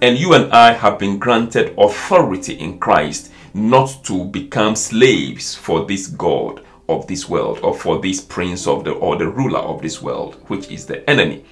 And 0.00 0.16
you 0.16 0.32
and 0.32 0.50
I 0.50 0.72
have 0.72 0.98
been 0.98 1.18
granted 1.18 1.74
authority 1.76 2.54
in 2.54 2.78
Christ 2.78 3.30
not 3.52 4.02
to 4.04 4.24
become 4.24 4.76
slaves 4.76 5.54
for 5.54 5.84
this 5.84 6.06
God 6.06 6.64
of 6.88 7.06
this 7.06 7.28
world 7.28 7.58
or 7.62 7.74
for 7.74 8.00
this 8.00 8.22
prince 8.22 8.66
of 8.66 8.84
the 8.84 8.92
or 8.92 9.16
the 9.16 9.28
ruler 9.28 9.58
of 9.58 9.82
this 9.82 10.00
world, 10.00 10.36
which 10.46 10.70
is 10.70 10.86
the 10.86 11.08
enemy. 11.10 11.44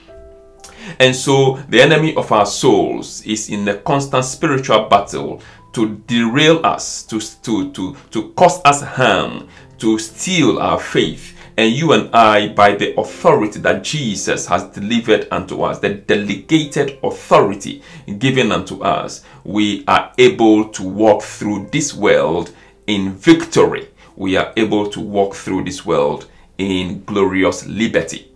And 0.99 1.15
so 1.15 1.57
the 1.69 1.81
enemy 1.81 2.15
of 2.17 2.31
our 2.33 2.47
souls 2.47 3.23
is 3.23 3.51
in 3.51 3.69
a 3.69 3.77
constant 3.77 4.25
spiritual 4.25 4.89
battle 4.89 5.41
to 5.73 5.97
derail 6.07 6.65
us, 6.65 7.03
to, 7.05 7.21
to, 7.21 7.71
to, 7.73 7.97
to 8.11 8.33
cause 8.33 8.61
us 8.65 8.83
harm, 8.83 9.49
to 9.79 9.99
steal 9.99 10.59
our 10.59 10.79
faith. 10.79 11.37
And 11.57 11.73
you 11.73 11.93
and 11.93 12.13
I, 12.15 12.49
by 12.49 12.75
the 12.75 12.99
authority 12.99 13.61
that 13.61 13.85
Jesus 13.85 14.47
has 14.47 14.65
delivered 14.65 15.29
unto 15.31 15.63
us, 15.63 15.79
the 15.79 15.91
delegated 15.95 16.99
authority 17.03 17.83
given 18.19 18.51
unto 18.51 18.83
us, 18.83 19.25
we 19.45 19.85
are 19.87 20.13
able 20.19 20.69
to 20.71 20.83
walk 20.83 21.23
through 21.23 21.69
this 21.71 21.95
world 21.95 22.53
in 22.87 23.13
victory. 23.13 23.89
We 24.17 24.37
are 24.37 24.53
able 24.57 24.91
to 24.91 25.01
walk 25.01 25.35
through 25.35 25.65
this 25.65 25.87
world 25.87 26.29
in 26.59 27.05
glorious 27.05 27.67
liberty. 27.67 28.34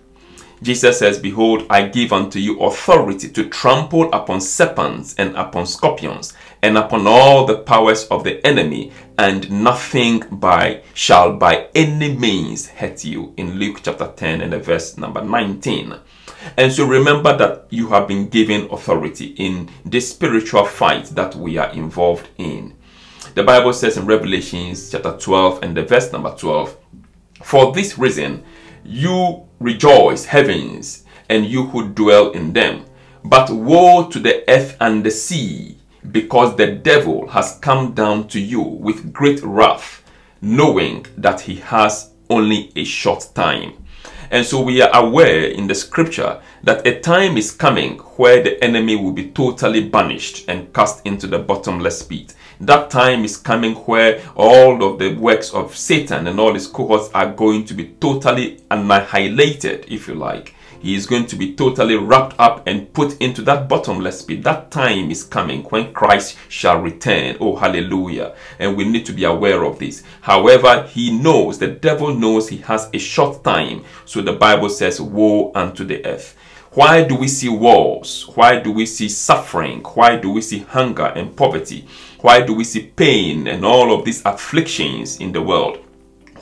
Jesus 0.63 0.99
says, 0.99 1.19
Behold, 1.19 1.67
I 1.71 1.87
give 1.87 2.13
unto 2.13 2.39
you 2.39 2.61
authority 2.61 3.29
to 3.29 3.49
trample 3.49 4.13
upon 4.13 4.41
serpents 4.41 5.15
and 5.17 5.37
upon 5.37 5.67
scorpions 5.67 6.35
and 6.63 6.77
upon 6.77 7.07
all 7.07 7.47
the 7.47 7.59
powers 7.59 8.05
of 8.07 8.25
the 8.25 8.45
enemy, 8.45 8.93
and 9.17 9.51
nothing 9.51 10.25
by 10.31 10.83
shall 10.95 11.37
by 11.37 11.69
any 11.75 12.17
means 12.17 12.69
hurt 12.69 13.05
you. 13.05 13.33
In 13.37 13.59
Luke 13.59 13.81
chapter 13.83 14.13
10 14.15 14.41
and 14.41 14.53
the 14.53 14.59
verse 14.59 14.97
number 14.99 15.23
19. 15.23 15.95
And 16.57 16.73
so 16.73 16.87
remember 16.87 17.37
that 17.37 17.67
you 17.71 17.89
have 17.89 18.09
been 18.09 18.29
given 18.29 18.69
authority 18.71 19.35
in 19.37 19.69
this 19.85 20.11
spiritual 20.11 20.65
fight 20.65 21.07
that 21.07 21.35
we 21.35 21.59
are 21.59 21.71
involved 21.73 22.29
in. 22.39 22.75
The 23.35 23.43
Bible 23.43 23.73
says 23.73 23.97
in 23.97 24.07
Revelations 24.07 24.91
chapter 24.91 25.17
12 25.17 25.63
and 25.63 25.77
the 25.77 25.85
verse 25.85 26.13
number 26.13 26.35
12, 26.35 26.77
For 27.43 27.73
this 27.73 27.99
reason 27.99 28.45
you 28.89 29.47
rejoice, 29.61 30.25
heavens, 30.25 31.05
and 31.29 31.45
you 31.45 31.67
who 31.67 31.91
dwell 31.91 32.31
in 32.31 32.55
them. 32.55 32.87
But 33.23 33.51
woe 33.51 34.09
to 34.09 34.19
the 34.19 34.49
earth 34.51 34.77
and 34.81 35.05
the 35.05 35.11
sea, 35.11 35.77
because 36.11 36.57
the 36.57 36.73
devil 36.73 37.29
has 37.29 37.59
come 37.61 37.93
down 37.93 38.29
to 38.29 38.41
you 38.41 38.63
with 38.63 39.13
great 39.13 39.43
wrath, 39.43 40.03
knowing 40.41 41.05
that 41.19 41.43
he 41.43 41.57
has 41.57 42.13
only 42.31 42.73
a 42.77 42.85
short 42.85 43.29
time. 43.35 43.85
And 44.31 44.45
so 44.45 44.61
we 44.61 44.83
are 44.83 44.95
aware 44.95 45.45
in 45.45 45.67
the 45.67 45.75
scripture 45.75 46.41
that 46.63 46.87
a 46.87 47.01
time 47.01 47.37
is 47.39 47.51
coming 47.51 47.99
where 48.17 48.43
the 48.43 48.63
enemy 48.63 48.95
will 48.97 49.13
be 49.13 49.31
totally 49.31 49.89
banished 49.89 50.45
and 50.49 50.73
cast 50.75 51.07
into 51.07 51.27
the 51.27 51.39
bottomless 51.39 52.03
pit. 52.03 52.35
That 52.61 52.91
time 52.91 53.25
is 53.25 53.37
coming 53.37 53.75
where 53.75 54.23
all 54.35 54.83
of 54.83 54.99
the 54.99 55.15
works 55.15 55.55
of 55.55 55.77
Satan 55.77 56.27
and 56.27 56.39
all 56.39 56.55
his 56.55 56.67
cohorts 56.67 57.11
are 57.15 57.33
going 57.33 57.65
to 57.67 57.75
be 57.75 57.95
totally 58.01 58.61
annihilated, 58.71 59.87
if 59.89 60.09
you 60.09 60.15
like. 60.15 60.55
He 60.81 60.95
is 60.95 61.07
going 61.07 61.27
to 61.27 61.37
be 61.37 61.55
totally 61.55 61.97
wrapped 61.97 62.37
up 62.39 62.67
and 62.67 62.93
put 62.93 63.21
into 63.21 63.43
that 63.43 63.69
bottomless 63.69 64.23
pit. 64.23 64.43
That 64.45 64.71
time 64.71 65.11
is 65.11 65.25
coming 65.25 65.65
when 65.65 65.93
Christ 65.93 66.37
shall 66.49 66.81
return. 66.81 67.37
Oh, 67.41 67.57
hallelujah. 67.57 68.35
And 68.59 68.77
we 68.77 68.89
need 68.89 69.05
to 69.07 69.13
be 69.13 69.25
aware 69.25 69.65
of 69.65 69.79
this. 69.79 70.03
However, 70.21 70.85
he 70.85 71.11
knows, 71.11 71.59
the 71.59 71.69
devil 71.69 72.15
knows 72.15 72.49
he 72.49 72.59
has 72.59 72.89
a 72.93 72.99
short 72.99 73.43
time. 73.43 73.85
So 74.05 74.23
the 74.23 74.33
Bible 74.33 74.71
says, 74.71 75.01
Woe 75.01 75.53
unto 75.55 75.85
the 75.85 76.05
earth. 76.07 76.37
Why 76.73 77.03
do 77.03 77.17
we 77.17 77.29
see 77.29 77.49
wars? 77.49 78.29
Why 78.35 78.61
do 78.61 78.71
we 78.71 78.87
see 78.87 79.09
suffering? 79.09 79.81
Why 79.81 80.17
do 80.17 80.31
we 80.31 80.43
see 80.43 80.61
hunger 80.61 81.07
and 81.07 81.35
poverty? 81.35 81.89
Why 82.21 82.41
do 82.43 82.55
we 82.55 82.65
see 82.65 82.83
pain 82.83 83.49
and 83.49 83.65
all 83.65 83.93
of 83.93 84.05
these 84.05 84.23
afflictions 84.25 85.17
in 85.19 85.33
the 85.33 85.43
world? 85.43 85.79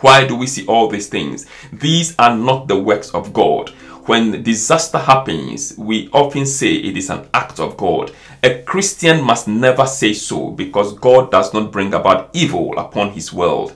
Why 0.01 0.27
do 0.27 0.37
we 0.37 0.47
see 0.47 0.67
all 0.67 0.89
these 0.89 1.09
things? 1.09 1.47
These 1.73 2.15
are 2.19 2.37
not 2.37 2.69
the 2.69 2.79
works 2.79 3.11
of 3.15 3.33
God. 3.33 3.73
When 4.07 4.45
disaster 4.45 4.99
happens, 4.99 5.75
we 5.77 6.09
often 6.13 6.47
say 6.47 6.75
it 6.75 6.97
is 6.97 7.11
an 7.11 7.29
act 7.35 7.59
of 7.59 7.77
God. 7.77 8.13
A 8.41 8.63
Christian 8.63 9.21
must 9.21 9.49
never 9.49 9.85
say 9.85 10.13
so 10.13 10.51
because 10.51 10.93
God 10.93 11.33
does 11.33 11.53
not 11.53 11.73
bring 11.73 11.93
about 11.93 12.31
evil 12.33 12.79
upon 12.79 13.11
his 13.11 13.33
world. 13.33 13.75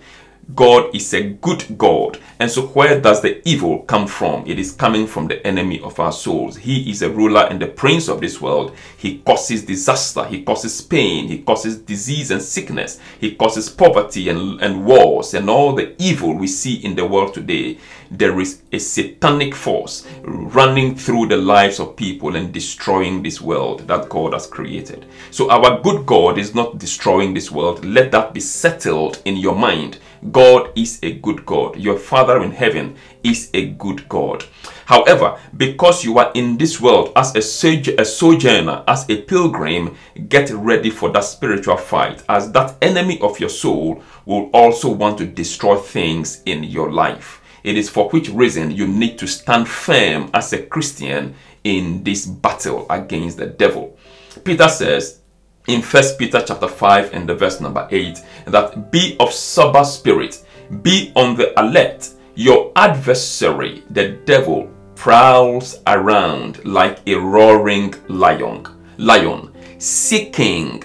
God 0.54 0.94
is 0.94 1.12
a 1.12 1.22
good 1.22 1.76
God. 1.76 2.18
And 2.38 2.50
so, 2.50 2.68
where 2.68 3.00
does 3.00 3.20
the 3.20 3.46
evil 3.46 3.80
come 3.80 4.06
from? 4.06 4.46
It 4.46 4.58
is 4.58 4.72
coming 4.72 5.06
from 5.06 5.28
the 5.28 5.46
enemy 5.46 5.80
of 5.80 6.00
our 6.00 6.12
souls. 6.12 6.56
He 6.56 6.90
is 6.90 7.02
a 7.02 7.10
ruler 7.10 7.46
and 7.50 7.60
the 7.60 7.66
prince 7.66 8.08
of 8.08 8.20
this 8.20 8.40
world. 8.40 8.74
He 8.96 9.18
causes 9.18 9.64
disaster, 9.64 10.24
he 10.24 10.42
causes 10.42 10.80
pain, 10.80 11.28
he 11.28 11.42
causes 11.42 11.78
disease 11.78 12.30
and 12.30 12.40
sickness, 12.40 12.98
he 13.18 13.34
causes 13.34 13.68
poverty 13.68 14.28
and, 14.28 14.60
and 14.62 14.86
wars 14.86 15.34
and 15.34 15.50
all 15.50 15.74
the 15.74 15.94
evil 16.02 16.34
we 16.34 16.46
see 16.46 16.76
in 16.76 16.94
the 16.96 17.06
world 17.06 17.34
today. 17.34 17.78
There 18.10 18.40
is 18.40 18.62
a 18.72 18.78
satanic 18.78 19.54
force 19.54 20.06
running 20.22 20.96
through 20.96 21.28
the 21.28 21.36
lives 21.36 21.78
of 21.78 21.94
people 21.94 22.34
and 22.34 22.52
destroying 22.52 23.22
this 23.22 23.40
world 23.40 23.86
that 23.86 24.08
God 24.08 24.32
has 24.32 24.46
created. 24.46 25.06
So, 25.30 25.50
our 25.50 25.80
good 25.80 26.06
God 26.06 26.38
is 26.38 26.54
not 26.54 26.78
destroying 26.78 27.34
this 27.34 27.50
world. 27.50 27.84
Let 27.84 28.10
that 28.12 28.32
be 28.32 28.40
settled 28.40 29.20
in 29.24 29.36
your 29.36 29.54
mind 29.54 29.98
God 30.30 30.70
is 30.76 30.98
a 31.02 31.12
good 31.12 31.46
God. 31.46 31.76
Your 31.76 31.98
Father 31.98 32.42
in 32.42 32.52
heaven 32.52 32.96
is 33.22 33.50
a 33.54 33.70
good 33.70 34.08
God. 34.08 34.44
However, 34.86 35.38
because 35.56 36.04
you 36.04 36.18
are 36.18 36.30
in 36.34 36.58
this 36.58 36.80
world 36.80 37.12
as 37.16 37.34
a, 37.36 37.42
sojourner, 37.42 38.84
as 38.86 39.08
a 39.08 39.22
pilgrim, 39.22 39.96
get 40.28 40.50
ready 40.50 40.90
for 40.90 41.10
that 41.10 41.24
spiritual 41.24 41.76
fight, 41.76 42.22
as 42.28 42.52
that 42.52 42.76
enemy 42.82 43.20
of 43.20 43.40
your 43.40 43.48
soul 43.48 44.02
will 44.26 44.50
also 44.52 44.90
want 44.90 45.18
to 45.18 45.26
destroy 45.26 45.76
things 45.76 46.42
in 46.44 46.64
your 46.64 46.90
life. 46.90 47.40
It 47.62 47.76
is 47.76 47.88
for 47.88 48.10
which 48.10 48.28
reason 48.30 48.70
you 48.70 48.86
need 48.86 49.18
to 49.18 49.26
stand 49.26 49.68
firm 49.68 50.30
as 50.34 50.52
a 50.52 50.62
Christian 50.62 51.34
in 51.64 52.02
this 52.04 52.26
battle 52.26 52.86
against 52.90 53.36
the 53.36 53.46
devil. 53.46 53.98
Peter 54.44 54.68
says, 54.68 55.19
in 55.66 55.82
First 55.82 56.18
Peter 56.18 56.42
chapter 56.46 56.68
5 56.68 57.12
and 57.12 57.28
the 57.28 57.34
verse 57.34 57.60
number 57.60 57.86
8 57.90 58.18
that 58.46 58.90
be 58.90 59.16
of 59.20 59.32
sober 59.32 59.84
spirit, 59.84 60.44
be 60.82 61.12
on 61.14 61.36
the 61.36 61.58
alert. 61.60 62.08
Your 62.34 62.72
adversary, 62.76 63.82
the 63.90 64.10
devil, 64.24 64.70
prowls 64.94 65.80
around 65.86 66.64
like 66.64 66.98
a 67.06 67.14
roaring 67.14 67.94
lion, 68.08 68.66
lion, 68.98 69.52
seeking 69.78 70.82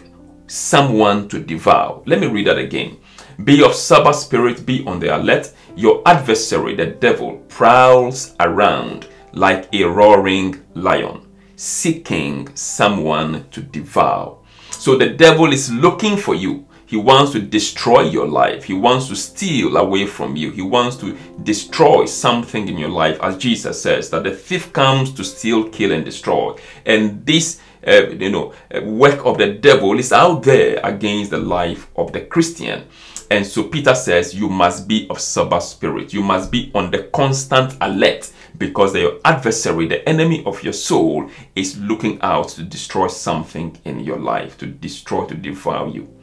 someone 0.47 1.27
to 1.29 1.39
devour. 1.39 2.01
Let 2.05 2.19
me 2.19 2.27
read 2.27 2.47
that 2.47 2.57
again. 2.57 2.97
Be 3.43 3.63
of 3.63 3.73
sober 3.73 4.13
spirit, 4.13 4.65
be 4.65 4.85
on 4.85 4.99
the 4.99 5.15
alert. 5.15 5.51
Your 5.75 6.01
adversary, 6.05 6.75
the 6.75 6.87
devil, 6.87 7.37
prowls 7.49 8.35
around 8.39 9.07
like 9.33 9.67
a 9.73 9.83
roaring 9.83 10.63
lion, 10.73 11.21
seeking 11.55 12.53
someone 12.55 13.47
to 13.49 13.61
devour. 13.61 14.37
So 14.85 14.95
the 14.95 15.09
devil 15.09 15.51
is 15.51 15.71
looking 15.71 16.15
for 16.15 16.35
you. 16.35 16.67
He 16.85 16.95
wants 16.95 17.31
to 17.31 17.39
destroy 17.39 18.01
your 18.01 18.27
life. 18.27 18.65
He 18.65 18.75
wants 18.75 19.07
to 19.07 19.15
steal 19.15 19.77
away 19.77 20.05
from 20.05 20.35
you. 20.35 20.51
He 20.51 20.61
wants 20.61 20.95
to 20.97 21.17
destroy 21.41 22.05
something 22.05 22.67
in 22.67 22.77
your 22.77 22.89
life. 22.89 23.17
As 23.19 23.35
Jesus 23.37 23.81
says, 23.81 24.11
that 24.11 24.25
the 24.25 24.29
thief 24.29 24.71
comes 24.73 25.11
to 25.13 25.23
steal, 25.23 25.69
kill, 25.69 25.91
and 25.91 26.05
destroy. 26.05 26.55
And 26.85 27.25
this, 27.25 27.59
uh, 27.87 28.09
you 28.09 28.29
know, 28.29 28.53
uh, 28.71 28.81
work 28.81 29.25
of 29.25 29.39
the 29.39 29.53
devil 29.53 29.97
is 29.97 30.13
out 30.13 30.43
there 30.43 30.79
against 30.83 31.31
the 31.31 31.39
life 31.39 31.87
of 31.95 32.13
the 32.13 32.21
Christian. 32.21 32.85
And 33.31 33.43
so 33.43 33.63
Peter 33.63 33.95
says, 33.95 34.35
you 34.35 34.49
must 34.49 34.87
be 34.87 35.07
of 35.09 35.19
sober 35.19 35.61
spirit. 35.61 36.13
You 36.13 36.21
must 36.21 36.51
be 36.51 36.71
on 36.75 36.91
the 36.91 37.09
constant 37.11 37.75
alert 37.81 38.31
because 38.57 38.95
your 38.95 39.19
adversary, 39.25 39.87
the 39.87 40.07
enemy 40.07 40.43
of 40.45 40.63
your 40.63 40.73
soul, 40.73 41.29
is 41.55 41.77
looking 41.79 42.21
out 42.21 42.49
to 42.49 42.63
destroy 42.63 43.07
something 43.07 43.77
in 43.85 43.99
your 43.99 44.19
life, 44.19 44.57
to 44.59 44.65
destroy, 44.65 45.25
to 45.25 45.35
devour 45.35 45.89
you. 45.89 46.14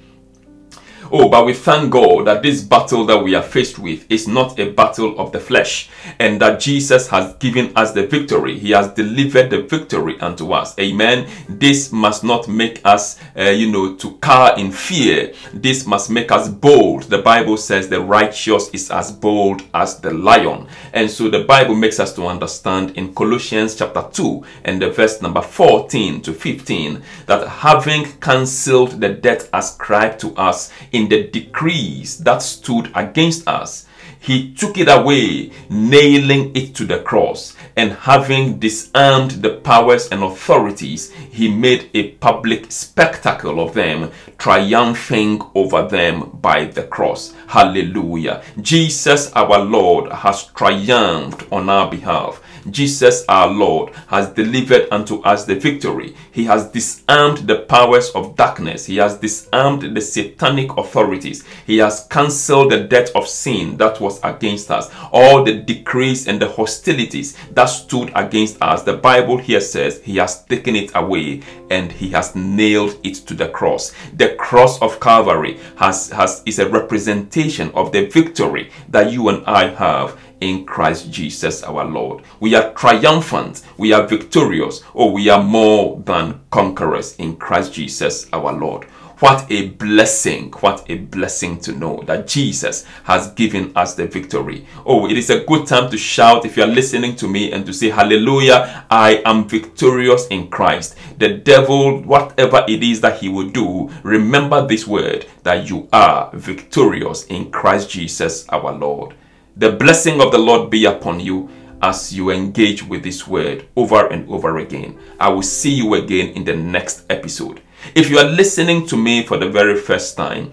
Oh, 1.14 1.28
but 1.28 1.45
we 1.45 1.52
thank 1.52 1.90
God 1.90 2.26
that 2.26 2.42
this 2.42 2.62
battle 2.62 3.04
that 3.04 3.23
we 3.23 3.35
are 3.35 3.42
faced 3.42 3.78
with 3.78 4.11
is 4.11 4.26
not 4.26 4.59
a 4.59 4.71
battle 4.71 5.19
of 5.19 5.31
the 5.31 5.38
flesh 5.38 5.90
and 6.19 6.40
that 6.40 6.59
Jesus 6.59 7.07
has 7.09 7.35
given 7.35 7.71
us 7.76 7.92
the 7.92 8.07
victory. 8.07 8.59
He 8.59 8.71
has 8.71 8.88
delivered 8.95 9.50
the 9.50 9.61
victory 9.61 10.19
unto 10.21 10.52
us. 10.52 10.75
Amen. 10.78 11.28
This 11.50 11.92
must 11.92 12.25
not 12.25 12.49
make 12.49 12.81
us, 12.87 13.21
uh, 13.37 13.50
you 13.50 13.71
know, 13.71 13.95
to 13.97 14.12
cower 14.23 14.54
in 14.57 14.73
fear. 14.73 15.35
This 15.52 15.87
must 15.87 16.09
make 16.09 16.33
us 16.33 16.49
bold. 16.49 17.02
The 17.02 17.21
Bible 17.21 17.59
says 17.59 17.90
the 17.90 18.00
righteous 18.00 18.71
is 18.71 18.90
as 18.90 19.12
bold 19.12 19.64
as 19.75 20.00
the 20.00 20.14
lion. 20.14 20.66
And 20.95 21.11
so 21.11 21.28
the 21.28 21.45
Bible 21.45 21.75
makes 21.75 22.00
us 22.00 22.14
to 22.14 22.26
understand 22.26 22.97
in 22.97 23.14
Colossians 23.14 23.76
chapter 23.76 24.09
2 24.11 24.45
and 24.64 24.81
the 24.81 24.90
verse 24.90 25.21
number 25.21 25.42
14 25.42 26.23
to 26.23 26.33
15 26.33 27.02
that 27.26 27.47
having 27.47 28.11
cancelled 28.19 28.99
the 28.99 29.11
debt 29.11 29.47
ascribed 29.52 30.19
to 30.21 30.35
us 30.37 30.73
in 30.90 31.01
in 31.02 31.09
the 31.09 31.25
decrees 31.25 32.18
that 32.18 32.42
stood 32.42 32.90
against 32.94 33.49
us, 33.49 33.87
he 34.21 34.54
took 34.54 34.78
it 34.78 34.88
away, 34.88 35.50
nailing 35.68 36.54
it 36.54 36.76
to 36.76 36.85
the 36.85 37.00
cross. 37.00 37.56
And 37.76 37.92
having 37.92 38.61
disarmed 38.61 39.32
the 39.42 39.56
powers 39.56 40.09
and 40.12 40.23
authorities, 40.23 41.11
he 41.11 41.49
made 41.49 41.90
a 41.92 42.12
public 42.12 42.71
spectacle 42.71 43.59
of 43.59 43.75
them, 43.75 44.12
triumphing 44.38 45.42
over 45.56 45.88
them 45.88 46.38
by 46.40 46.66
the 46.66 46.85
cross. 46.85 47.35
Hallelujah. 47.49 48.44
Jesus, 48.61 49.32
our 49.32 49.59
Lord, 49.59 50.12
has 50.12 50.44
triumphed 50.54 51.50
on 51.50 51.68
our 51.68 51.90
behalf. 51.90 52.40
Jesus 52.71 53.25
our 53.28 53.49
Lord 53.49 53.92
has 54.09 54.28
delivered 54.31 54.88
unto 54.90 55.21
us 55.23 55.45
the 55.45 55.54
victory. 55.54 56.14
He 56.31 56.45
has 56.45 56.71
disarmed 56.71 57.38
the 57.38 57.61
powers 57.61 58.11
of 58.11 58.37
darkness. 58.37 58.87
He 58.87 58.97
has 58.97 59.19
disarmed 59.19 59.97
the 59.97 60.00
satanic 60.00 60.76
authorities. 60.76 61.45
He 61.66 61.78
has 61.78 62.07
cancelled 62.11 62.73
the 62.73 62.85
debt 62.85 63.11
of 63.14 63.28
sin 63.28 63.76
that 63.78 64.00
was 64.00 64.21
against 64.23 64.71
us. 64.71 64.90
All 65.12 65.45
the 65.45 65.54
decrees 65.54 66.28
and 66.28 66.40
the 66.40 66.49
hostilities 66.49 67.37
that 67.52 67.66
stood 67.66 68.12
against 68.14 68.61
us. 68.62 68.83
The 68.83 68.97
Bible 68.97 69.38
here 69.38 69.61
says 69.61 70.00
he 70.02 70.16
has 70.16 70.45
taken 70.45 70.76
it 70.76 70.92
away 70.95 71.42
and 71.71 71.90
he 71.90 72.11
has 72.11 72.35
nailed 72.35 72.99
it 73.02 73.14
to 73.26 73.35
the 73.35 73.49
cross. 73.49 73.92
The 74.14 74.35
cross 74.37 74.81
of 74.83 75.00
Calvary 75.00 75.59
has, 75.76 76.11
has 76.11 76.42
is 76.47 76.59
a 76.59 76.69
representation 76.69 77.71
of 77.75 77.92
the 77.92 78.07
victory 78.07 78.71
that 78.88 79.11
you 79.11 79.28
and 79.28 79.45
I 79.47 79.69
have 79.69 80.19
in 80.42 80.66
Christ 80.66 81.11
Jesus 81.11 81.62
our 81.62 81.84
Lord. 81.84 82.25
We 82.40 82.54
are 82.56 82.72
triumphant, 82.75 83.62
we 83.78 83.92
are 83.92 84.06
victorious, 84.06 84.82
or 84.92 85.12
we 85.12 85.28
are 85.28 85.42
more 85.42 86.02
than 86.04 86.40
conquerors 86.50 87.16
in 87.16 87.37
Christ 87.37 87.72
Jesus 87.72 88.28
our 88.32 88.52
Lord. 88.52 88.87
What 89.22 89.46
a 89.52 89.68
blessing, 89.68 90.50
what 90.54 90.84
a 90.90 90.96
blessing 90.96 91.61
to 91.61 91.70
know 91.70 92.02
that 92.06 92.26
Jesus 92.26 92.84
has 93.04 93.30
given 93.34 93.70
us 93.76 93.94
the 93.94 94.08
victory. 94.08 94.66
Oh, 94.84 95.08
it 95.08 95.16
is 95.16 95.30
a 95.30 95.44
good 95.44 95.64
time 95.64 95.92
to 95.92 95.96
shout 95.96 96.44
if 96.44 96.56
you 96.56 96.64
are 96.64 96.66
listening 96.66 97.14
to 97.16 97.28
me 97.28 97.52
and 97.52 97.64
to 97.66 97.72
say, 97.72 97.90
Hallelujah, 97.90 98.84
I 98.90 99.22
am 99.25 99.49
victorious 99.49 100.26
in 100.26 100.49
Christ. 100.49 100.96
The 101.18 101.34
devil, 101.34 102.02
whatever 102.02 102.64
it 102.66 102.82
is 102.82 103.00
that 103.02 103.20
he 103.20 103.28
will 103.28 103.49
do, 103.49 103.90
remember 104.02 104.66
this 104.66 104.88
word 104.88 105.26
that 105.44 105.70
you 105.70 105.88
are 105.92 106.28
victorious 106.34 107.25
in 107.26 107.52
Christ 107.52 107.90
Jesus 107.90 108.44
our 108.49 108.72
Lord. 108.72 109.14
The 109.54 109.73
blessing 109.73 110.21
of 110.23 110.32
the 110.32 110.38
Lord 110.38 110.71
be 110.71 110.87
upon 110.87 111.21
you 111.21 111.50
as 111.82 112.14
you 112.14 112.30
engage 112.30 112.82
with 112.82 113.02
this 113.02 113.26
word 113.26 113.66
over 113.76 114.06
and 114.06 114.28
over 114.30 114.59
again. 114.59 114.99
I 115.21 115.28
will 115.28 115.42
see 115.42 115.75
you 115.75 115.94
again 115.94 116.28
in 116.30 116.44
the 116.44 116.56
next 116.56 117.04
episode. 117.11 117.61
If 117.94 118.09
you 118.09 118.18
are 118.18 118.25
listening 118.25 118.87
to 118.87 118.97
me 118.97 119.26
for 119.26 119.37
the 119.37 119.50
very 119.50 119.76
first 119.76 120.16
time, 120.16 120.52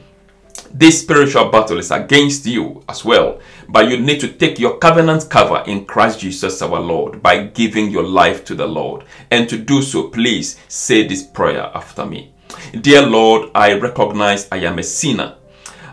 this 0.71 1.01
spiritual 1.01 1.49
battle 1.49 1.77
is 1.77 1.91
against 1.91 2.45
you 2.45 2.83
as 2.89 3.05
well, 3.05 3.39
but 3.69 3.87
you 3.87 3.97
need 3.97 4.19
to 4.19 4.27
take 4.27 4.59
your 4.59 4.77
covenant 4.77 5.29
cover 5.29 5.63
in 5.65 5.85
Christ 5.85 6.19
Jesus 6.19 6.61
our 6.61 6.79
Lord 6.79 7.23
by 7.23 7.43
giving 7.43 7.89
your 7.89 8.03
life 8.03 8.43
to 8.45 8.55
the 8.55 8.67
Lord. 8.67 9.05
And 9.31 9.47
to 9.49 9.57
do 9.57 9.81
so, 9.81 10.09
please 10.09 10.59
say 10.67 11.07
this 11.07 11.23
prayer 11.23 11.71
after 11.73 12.05
me. 12.05 12.33
Dear 12.81 13.03
Lord, 13.03 13.49
I 13.55 13.73
recognize 13.79 14.47
I 14.51 14.57
am 14.57 14.77
a 14.77 14.83
sinner 14.83 15.35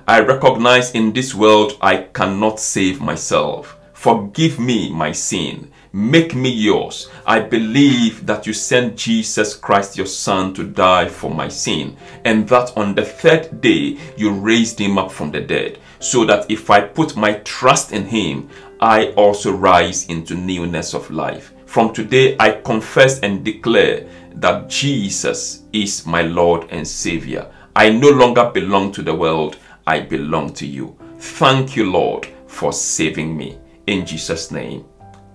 I 0.08 0.20
recognize 0.20 0.92
in 0.92 1.12
this 1.12 1.34
world 1.34 1.78
I 1.80 1.96
cannot 1.96 2.60
save 2.60 3.00
myself. 3.00 3.76
Forgive 3.92 4.60
me 4.60 4.88
my 4.88 5.10
sin. 5.10 5.72
Make 5.92 6.32
me 6.32 6.48
yours. 6.48 7.10
I 7.26 7.40
believe 7.40 8.25
that 8.25 8.46
you 8.46 8.52
sent 8.52 8.96
Jesus 8.96 9.56
Christ, 9.56 9.96
your 9.96 10.06
Son, 10.06 10.54
to 10.54 10.62
die 10.62 11.08
for 11.08 11.32
my 11.32 11.48
sin, 11.48 11.96
and 12.25 12.48
that 12.50 12.76
on 12.76 12.94
the 12.94 13.04
third 13.04 13.60
day 13.60 13.98
you 14.16 14.30
raised 14.30 14.78
him 14.78 14.96
up 14.96 15.10
from 15.10 15.32
the 15.32 15.40
dead, 15.40 15.80
so 15.98 16.25
that 16.25 16.48
if 16.48 16.70
I 16.70 16.82
put 16.82 17.16
my 17.16 17.32
trust 17.40 17.90
in 17.90 18.06
him, 18.06 18.48
I 18.78 19.08
also 19.16 19.50
rise 19.50 20.06
into 20.06 20.36
newness 20.36 20.94
of 20.94 21.10
life. 21.10 21.52
From 21.66 21.92
today, 21.92 22.36
I 22.38 22.60
confess 22.60 23.18
and 23.20 23.44
declare 23.44 24.06
that 24.36 24.68
Jesus 24.68 25.64
is 25.72 26.07
my 26.07 26.22
Lord 26.22 26.68
and 26.70 26.87
Savior. 26.87 27.50
I 27.74 27.90
no 27.90 28.11
longer 28.11 28.50
belong 28.54 28.92
to 28.92 29.02
the 29.02 29.14
world. 29.14 29.59
I 29.87 30.01
belong 30.01 30.53
to 30.55 30.66
you. 30.66 30.96
Thank 31.18 31.77
you, 31.77 31.90
Lord, 31.90 32.27
for 32.46 32.72
saving 32.72 33.37
me. 33.37 33.59
In 33.87 34.05
Jesus' 34.05 34.51
name, 34.51 34.85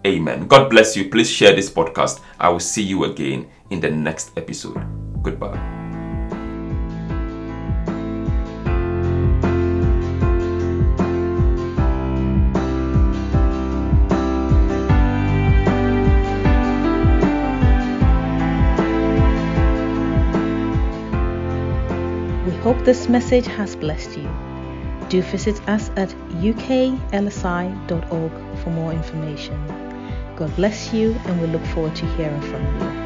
amen. 0.06 0.48
God 0.48 0.70
bless 0.70 0.96
you. 0.96 1.10
Please 1.10 1.30
share 1.30 1.56
this 1.56 1.70
podcast. 1.70 2.20
I 2.40 2.50
will 2.50 2.60
see 2.60 2.84
you 2.84 3.06
again 3.06 3.48
in 3.70 3.80
the 3.80 3.90
next 3.90 4.32
episode. 4.38 4.84
Goodbye. 5.24 5.81
This 22.84 23.08
message 23.08 23.46
has 23.46 23.76
blessed 23.76 24.18
you. 24.18 24.30
Do 25.10 25.22
visit 25.22 25.62
us 25.70 25.90
at 25.98 26.10
uklsi.org 26.42 28.32
for 28.64 28.70
more 28.72 28.92
information. 28.92 29.58
God 30.36 30.56
bless 30.56 30.92
you, 30.94 31.16
and 31.26 31.40
we 31.40 31.48
look 31.48 31.66
forward 31.68 31.96
to 31.98 32.06
hearing 32.16 32.42
from 32.42 32.64
you. 32.80 33.01